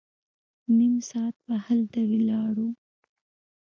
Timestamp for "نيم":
0.77-0.95